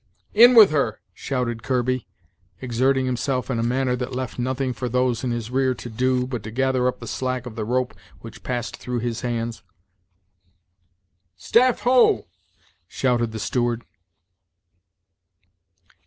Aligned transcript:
"In 0.33 0.55
with 0.55 0.71
her," 0.71 0.99
shouted 1.13 1.61
Kirby, 1.61 2.07
exerting 2.59 3.05
himself 3.05 3.51
in 3.51 3.59
a 3.59 3.63
manner 3.63 3.95
that 3.95 4.15
left 4.15 4.39
nothing 4.39 4.73
for 4.73 4.89
those 4.89 5.23
in 5.23 5.29
his 5.29 5.51
rear 5.51 5.75
to 5.75 5.89
do, 5.91 6.25
but 6.25 6.41
to 6.41 6.49
gather 6.49 6.87
up 6.87 6.99
the 6.99 7.05
slack 7.05 7.45
of 7.45 7.55
the 7.55 7.65
rope 7.65 7.93
which 8.21 8.41
passed 8.41 8.77
through 8.77 8.97
his 8.97 9.21
hands. 9.21 9.61
"Staff, 11.37 11.81
ho!" 11.81 12.25
shouted 12.87 13.31
the 13.31 13.37
steward. 13.37 13.83